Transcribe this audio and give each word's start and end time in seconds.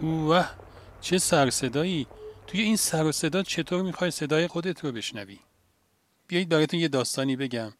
اوه 0.00 0.48
چه 1.00 1.18
سر 1.18 1.50
صدایی. 1.50 2.06
توی 2.46 2.60
این 2.60 2.76
سر 2.76 3.04
و 3.04 3.12
صدا 3.12 3.42
چطور 3.42 3.82
می‌خوای 3.82 4.10
صدای 4.10 4.46
خودت 4.46 4.84
رو 4.84 4.92
بشنوی؟ 4.92 5.38
بیایید 6.26 6.48
براتون 6.48 6.80
یه 6.80 6.88
داستانی 6.88 7.36
بگم. 7.36 7.72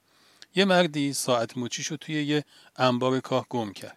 یه 0.55 0.65
مردی 0.65 1.13
ساعت 1.13 1.59
مچیشو 1.59 1.97
توی 1.97 2.25
یه 2.25 2.45
انبار 2.77 3.21
کاه 3.21 3.47
گم 3.49 3.73
کرد. 3.73 3.97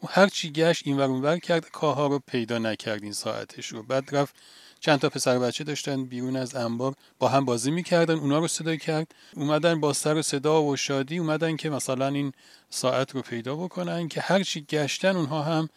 او 0.00 0.08
هر 0.12 0.26
چی 0.26 0.52
گشت 0.52 0.82
این 0.86 0.98
ور 0.98 1.38
کرد 1.38 1.70
کاه 1.70 1.96
ها 1.96 2.06
رو 2.06 2.18
پیدا 2.26 2.58
نکرد 2.58 3.02
این 3.02 3.12
ساعتش 3.12 3.66
رو. 3.66 3.82
بعد 3.82 4.16
رفت 4.16 4.34
چند 4.80 4.98
تا 4.98 5.08
پسر 5.08 5.38
بچه 5.38 5.64
داشتن 5.64 6.04
بیرون 6.04 6.36
از 6.36 6.54
انبار 6.54 6.94
با 7.18 7.28
هم 7.28 7.44
بازی 7.44 7.70
می‌کردن 7.70 8.14
اونا 8.14 8.38
رو 8.38 8.48
صدا 8.48 8.76
کرد. 8.76 9.14
اومدن 9.36 9.80
با 9.80 9.92
سر 9.92 10.14
و 10.14 10.22
صدا 10.22 10.62
و 10.62 10.76
شادی 10.76 11.18
اومدن 11.18 11.56
که 11.56 11.70
مثلا 11.70 12.06
این 12.06 12.32
ساعت 12.70 13.14
رو 13.14 13.22
پیدا 13.22 13.56
بکنن 13.56 14.08
که 14.08 14.20
هر 14.20 14.42
چی 14.42 14.60
گشتن 14.60 15.16
اونها 15.16 15.42
هم 15.42 15.68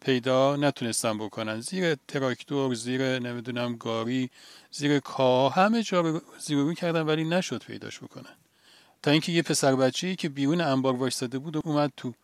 پیدا 0.00 0.56
نتونستن 0.56 1.18
بکنن. 1.18 1.60
زیر 1.60 1.94
تراکتور 1.94 2.74
زیر 2.74 3.18
نمی‌دونم 3.18 3.76
گاری 3.76 4.30
زیر 4.70 4.98
کاه 4.98 5.54
همه 5.54 5.82
جا 5.82 6.00
رو 6.00 6.20
زیر 6.38 6.58
رو 6.58 6.74
کردن 6.74 7.02
ولی 7.02 7.24
نشد 7.24 7.62
پیداش 7.64 7.98
بکنن. 7.98 8.36
تا 9.02 9.10
اینکه 9.10 9.32
یه 9.32 9.42
پسر 9.42 9.76
بچه‌ای 9.76 10.16
که 10.16 10.28
بیرون 10.28 10.60
انبار 10.60 10.96
وایستاده 10.96 11.38
بود 11.38 11.56
و 11.56 11.60
اومد 11.64 11.92
تو. 11.96 12.14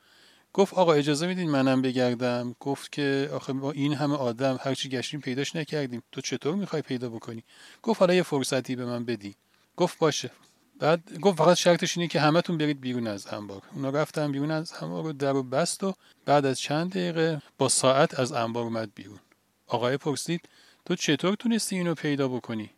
گفت 0.52 0.74
آقا 0.74 0.92
اجازه 0.92 1.26
میدین 1.26 1.50
منم 1.50 1.82
بگردم؟ 1.82 2.56
گفت 2.60 2.92
که 2.92 3.30
آخه 3.32 3.52
با 3.52 3.72
این 3.72 3.94
همه 3.94 4.14
آدم 4.14 4.58
هرچی 4.62 4.88
گشتیم 4.88 5.20
پیداش 5.20 5.56
نکردیم. 5.56 6.02
تو 6.12 6.20
چطور 6.20 6.54
می‌خوای 6.54 6.82
پیدا 6.82 7.08
بکنی؟ 7.08 7.44
گفت 7.82 8.00
حالا 8.00 8.14
یه 8.14 8.22
فرصتی 8.22 8.76
به 8.76 8.84
من 8.84 9.04
بدی. 9.04 9.34
گفت 9.76 9.98
باشه. 9.98 10.30
بعد 10.78 11.18
گفت 11.20 11.38
فقط 11.38 11.56
شرطش 11.56 11.96
اینه 11.96 12.08
که 12.08 12.20
همتون 12.20 12.58
برید 12.58 12.80
بیرون 12.80 13.06
از 13.06 13.26
انبار 13.26 13.62
اونا 13.72 13.90
رفتن 13.90 14.32
بیرون 14.32 14.50
از 14.50 14.72
انبار 14.80 15.06
و 15.06 15.12
در 15.12 15.36
و 15.36 15.42
بست 15.42 15.84
و 15.84 15.94
بعد 16.24 16.46
از 16.46 16.58
چند 16.58 16.90
دقیقه 16.90 17.42
با 17.58 17.68
ساعت 17.68 18.20
از 18.20 18.32
انبار 18.32 18.64
اومد 18.64 18.94
بیرون. 18.94 19.18
آقای 19.66 19.96
پرسید 19.96 20.48
تو 20.84 20.94
چطور 20.94 21.34
تونستی 21.34 21.76
اینو 21.76 21.94
پیدا 21.94 22.28
بکنی؟ 22.28 22.70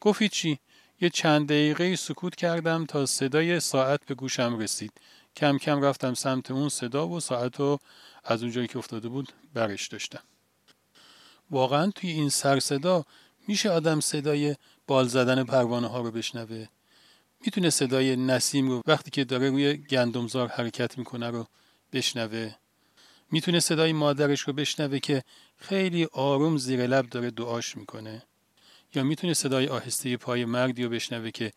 گفت 0.00 0.22
چی 0.24 0.58
یه 1.00 1.10
چند 1.10 1.48
دقیقه 1.48 1.96
سکوت 1.96 2.34
کردم 2.34 2.86
تا 2.86 3.06
صدای 3.06 3.60
ساعت 3.60 4.00
به 4.06 4.14
گوشم 4.14 4.58
رسید. 4.58 4.92
کم 5.36 5.58
کم 5.58 5.82
رفتم 5.82 6.14
سمت 6.14 6.50
اون 6.50 6.68
صدا 6.68 7.08
و 7.08 7.20
ساعت 7.20 7.60
رو 7.60 7.78
از 8.24 8.42
اونجایی 8.42 8.66
که 8.66 8.78
افتاده 8.78 9.08
بود 9.08 9.32
برش 9.54 9.88
داشتم. 9.88 10.22
واقعا 11.50 11.90
توی 11.90 12.10
این 12.10 12.28
سر 12.28 12.60
صدا 12.60 13.04
میشه 13.48 13.70
آدم 13.70 14.00
صدای 14.00 14.56
بال 14.86 15.08
زدن 15.08 15.44
پروانه 15.44 15.86
ها 15.86 16.00
رو 16.00 16.10
بشنوه؟ 16.10 16.66
می‌تونه 17.46 17.70
صدای 17.70 18.16
نسیم 18.16 18.68
رو 18.68 18.82
وقتی 18.86 19.10
که 19.10 19.24
داره 19.24 19.50
روی 19.50 19.76
گندمزار 19.76 20.48
حرکت 20.48 20.98
می‌کنه 20.98 21.30
رو 21.30 21.46
بشنوه 21.92 22.54
می‌تونه 23.30 23.60
صدای 23.60 23.92
مادرش 23.92 24.40
رو 24.40 24.52
بشنوه 24.52 24.98
که 24.98 25.22
خیلی 25.56 26.04
آروم 26.04 26.56
زیر 26.56 26.86
لب 26.86 27.08
داره 27.08 27.30
دعاش 27.30 27.76
می‌کنه 27.76 28.22
یا 28.94 29.02
می‌تونه 29.02 29.34
صدای 29.34 29.68
آهسته 29.68 30.16
پای 30.16 30.44
مردی 30.44 30.84
رو 30.84 30.90
بشنوه 30.90 31.30
که 31.30 31.52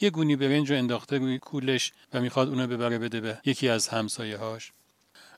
یه 0.00 0.10
گونی 0.10 0.36
برنج 0.36 0.70
رو 0.70 0.76
انداخته 0.76 1.18
روی 1.18 1.38
کولش 1.38 1.92
و 2.12 2.20
می‌خواد 2.20 2.48
اونو 2.48 2.66
ببره 2.66 2.98
بده 2.98 3.20
به 3.20 3.40
یکی 3.44 3.68
از 3.68 3.88
همسایه 3.88 4.36
هاش. 4.36 4.72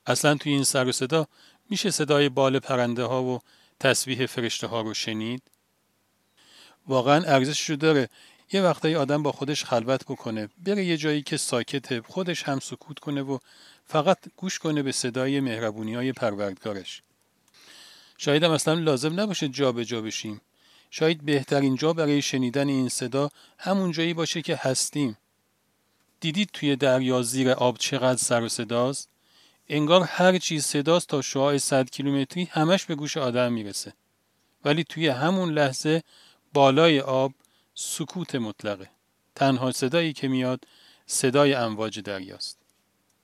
اصلا 0.06 0.34
توی 0.34 0.52
این 0.52 0.64
سر 0.64 0.88
و 0.88 0.92
صدا 0.92 1.26
میشه 1.70 1.90
صدای 1.90 2.28
بال 2.28 2.58
پرنده 2.58 3.04
ها 3.04 3.22
و 3.22 3.40
تصویح 3.80 4.26
فرشته 4.26 4.66
ها 4.66 4.80
رو 4.80 4.94
شنید؟ 4.94 5.42
واقعا 6.86 7.24
ارزشش 7.24 7.70
رو 7.70 7.76
داره 7.76 8.08
یه 8.52 8.62
وقتایی 8.62 8.94
آدم 8.94 9.22
با 9.22 9.32
خودش 9.32 9.64
خلوت 9.64 10.04
بکنه 10.04 10.48
بره 10.66 10.84
یه 10.84 10.96
جایی 10.96 11.22
که 11.22 11.36
ساکته 11.36 12.02
خودش 12.02 12.42
هم 12.42 12.60
سکوت 12.60 12.98
کنه 12.98 13.22
و 13.22 13.38
فقط 13.86 14.18
گوش 14.36 14.58
کنه 14.58 14.82
به 14.82 14.92
صدای 14.92 15.40
مهربونی 15.40 15.94
های 15.94 16.12
پروردگارش 16.12 17.02
شاید 18.18 18.42
هم 18.42 18.50
اصلا 18.50 18.74
لازم 18.74 19.20
نباشه 19.20 19.48
جا 19.48 19.72
به 19.72 19.84
جا 19.84 20.00
بشیم 20.00 20.40
شاید 20.96 21.24
بهترین 21.24 21.76
جا 21.76 21.92
برای 21.92 22.22
شنیدن 22.22 22.68
این 22.68 22.88
صدا 22.88 23.30
همون 23.58 23.92
جایی 23.92 24.14
باشه 24.14 24.42
که 24.42 24.56
هستیم. 24.56 25.16
دیدید 26.20 26.50
توی 26.52 26.76
دریا 26.76 27.22
زیر 27.22 27.50
آب 27.50 27.78
چقدر 27.78 28.16
سر 28.16 28.42
و 28.42 28.48
صداست؟ 28.48 29.08
انگار 29.68 30.02
هر 30.02 30.38
چیز 30.38 30.64
صداست 30.64 31.08
تا 31.08 31.22
شعاع 31.22 31.58
100 31.58 31.90
کیلومتری 31.90 32.48
همش 32.50 32.84
به 32.84 32.94
گوش 32.94 33.16
آدم 33.16 33.52
می‌رسه. 33.52 33.92
ولی 34.64 34.84
توی 34.84 35.08
همون 35.08 35.52
لحظه 35.52 36.02
بالای 36.52 37.00
آب 37.00 37.32
سکوت 37.74 38.34
مطلقه. 38.34 38.90
تنها 39.34 39.72
صدایی 39.72 40.12
که 40.12 40.28
میاد 40.28 40.64
صدای 41.06 41.54
امواج 41.54 42.00
دریاست. 42.00 42.63